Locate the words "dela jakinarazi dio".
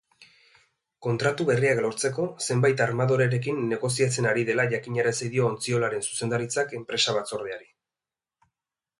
4.47-5.45